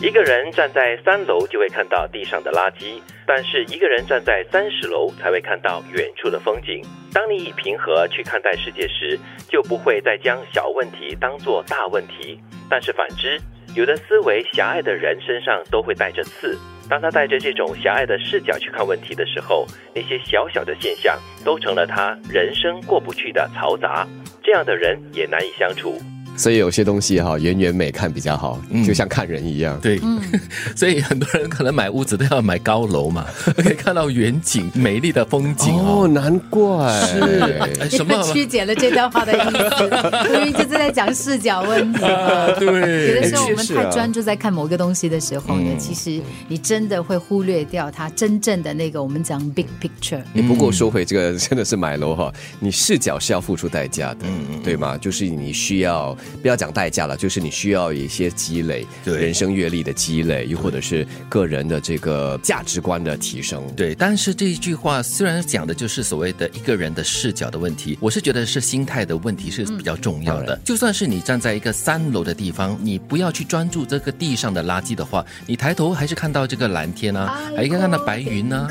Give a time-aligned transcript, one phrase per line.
[0.00, 6.80] 一个人站在三楼就会看到地上的垃圾，但是一个人站在三十楼才会看到远处的风景。
[7.12, 12.38] 当你以平和去看待世界时，就不会再将小问题当作大问题。
[12.70, 13.40] 但是反之，
[13.74, 16.56] 有的思维狭隘的人身上都会带着刺。
[16.88, 24.06] 当他带着这种狭隘的视角去看问题的时候，那些小小的现象都成了他人生过不去的嘈杂。
[24.44, 25.98] 这样的人也难以相处。
[26.38, 29.78] 所以有些东西哈，远远美看比较好，就像看人一样。
[29.80, 30.00] 对，
[30.76, 33.26] 所以很多人可能买屋子都要买高楼嘛，
[33.56, 36.06] 可以看到远景、美丽的风景哦。
[36.06, 40.32] 难怪是什么曲解了这段话的意思？
[40.32, 41.98] 明明就是在讲视角问题。
[42.60, 50.22] 对，有的时候我们太专注在看某个东西的时候呢，其实你真的会忽略掉它真正的那个我们讲 big picture。
[50.32, 54.26] 你不过说回这个，真的是买楼哈，你视角是要付出代价的，
[54.62, 54.96] 对吗？
[54.96, 56.16] 就是你需要。
[56.40, 63.62] 不要讲代价了，就是你需要一些积累，人生阅历的积累，又或者是个人的这个价值观的提升。
[63.76, 70.58] 对，但是这一句话虽然讲的就是所谓的一个人的视角的问题，我是觉得是心态的问题是比较重要的。
[70.64, 78.68] 就算是你站在一个三楼的地方，你不要去专注这个地上的垃圾的话，你抬头还是看到这个蓝天啊，还应该看到白云呢。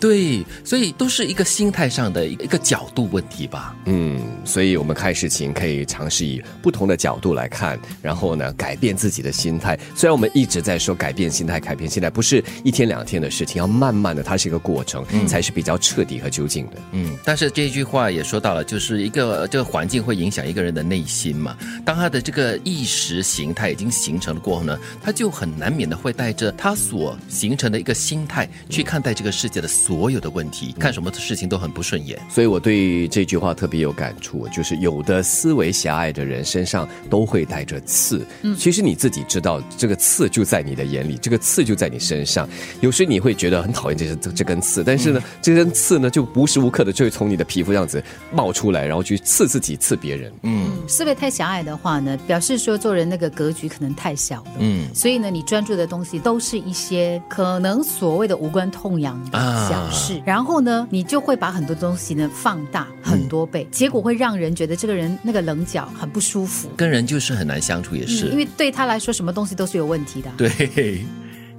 [0.00, 3.74] 对，所以都是一个心态上的一个角度问题吧。
[3.84, 6.96] 嗯，所以我们看事情可以尝试以不同的。
[6.96, 9.78] 角度来看，然后呢，改变自己的心态。
[9.94, 16.72] 虽然我们一直在说改变心态，改变心态不是一天两天的事情，要慢慢的，它是一个过程，才是比较彻底和究竟的。
[16.92, 21.56] 嗯，但是这句话也说到了，就是一个这个环境会影响一个人的内心嘛。
[21.84, 32.18] 当他的这个意识形态已经形成了过后呢，他就很难免的会带着他所形成的一个心态去看待这个世界的所有的问题，看什么事情都很不顺眼。
[32.30, 36.86] 所以我对这句话特别有感触，就是有的思维狭隘的人身上。
[37.08, 42.48] 都会带着刺，嗯，其实你自己知道，这个刺就在你的眼里，这个刺就在你身上。
[42.80, 48.02] 有时你会觉得很讨厌这这这根刺，但是呢，这根刺呢，就无时无刻的就会从你的皮肤这样子
[48.32, 50.32] 冒出来，然后去刺自己、刺别人。
[50.42, 54.52] 嗯，思维太狭隘的话呢，表示说做人那个格局可能太小了。
[54.58, 59.38] 嗯，所以呢，你专注的东西都是一些可能所谓的无关痛痒的
[59.76, 66.70] 小事，然后呢，你就会把很多东西呢放大很多倍，结果会让人觉得这个人那个棱角很不舒服。
[66.76, 70.30] 跟人就是很难相处，也是，因为对他来说，什么东西都是有问题的。
[70.38, 70.48] 对，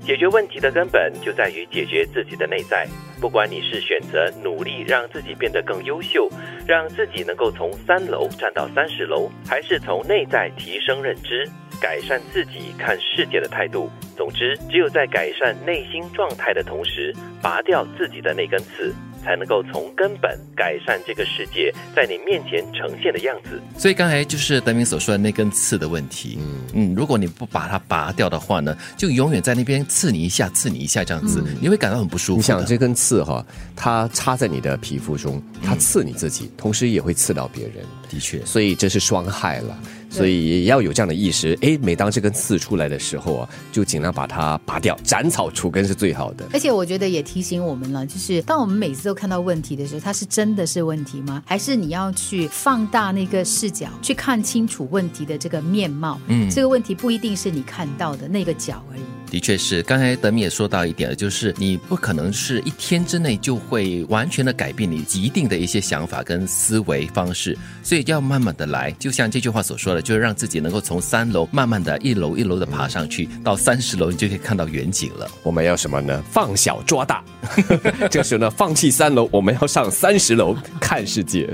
[0.06, 2.88] 解决问题的根本就在于解决自己的内在。
[3.20, 6.30] 不管你是选择努力让自己变得更优秀，
[6.68, 11.50] 让自己能够从三楼站到三十楼，还是从内在提升认知、
[11.80, 18.94] 改善自己看世界的态度，总之，只有在改善内心状态的同时，拔掉自己的那根刺。
[19.24, 23.62] 才能够从根本改善这个世界在你面前呈现的样子。
[23.78, 26.38] 所以刚才就是德明所说的那根刺的问题。
[26.40, 32.38] 嗯嗯，如果你不把它拔掉的话呢，就永远在那边刺你一下，刺你一下这样子，你会感到很不舒服。
[32.38, 33.46] 你想这根刺哈，
[33.76, 37.84] 它插在你的皮肤中，它刺你自己，同时也会刺到别人。
[38.10, 39.78] 的确，所以这是双害了。
[40.18, 46.46] 所以也要有这样的意识，哎，每当这根刺出来的时候啊，就尽量把它拔掉，斩草除根是最好的。
[46.54, 51.44] 而且我觉得也提醒我们了，就是当我们每次都看到问题的时候，它是真的是问题吗？
[51.46, 56.20] 还是你要去放大那个视角，去看清楚问题的这个面貌？
[56.28, 59.02] 嗯，这个问题不一定是你看到的那个角而已。
[59.30, 68.90] 的确是，刚才德米也说到一点了，就是你不可能是一天之内就会完全的改变你一定的一些想法跟思维方式，所以要慢慢的来。
[69.00, 75.30] 就像这句话所说的，就是让自己能够从三楼慢慢的一楼一楼的爬上去，到三十楼你就可以看到远景了。
[75.44, 76.24] 我们要什么呢？
[76.32, 77.24] 放小抓大，
[78.10, 81.54] 这时候呢，放弃三楼，我们要上三十楼看世界。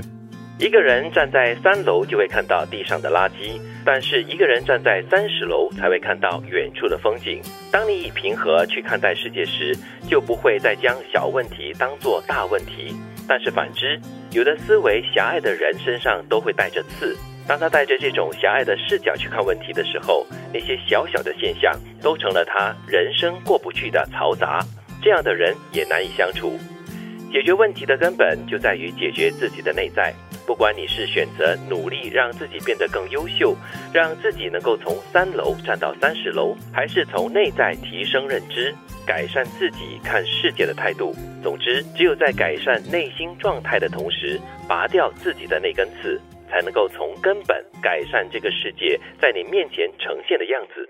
[0.56, 7.42] 一个人站在三楼就会看到地上的垃圾，但是一个人站在三十楼才会看到远处的风景。
[7.72, 9.76] 当你以平和去看待世界时，
[10.08, 12.94] 就不会再将小问题当作大问题。
[13.26, 13.98] 但是反之，
[14.30, 17.16] 有的思维狭隘的人身上都会带着刺。
[17.48, 24.60] 当他带着这种狭隘的视角去看问题的时候，那些小小的现象都成了他人生过不去的嘈杂。
[25.02, 26.56] 这样的人也难以相处。
[27.32, 30.14] 解决问题的根本就在于解决自己的内在。
[30.46, 33.56] 不管你是选择努力让自己变得更优秀，
[33.92, 38.74] 让自己能够从三楼站到三十楼，还是从内在提升认知、
[39.06, 50.82] 改善自己看世界的态度，总之，只有在改善内心状态的同时，拔掉自己的那根刺，才能够从根本改善这个世界在你面前呈现的样子。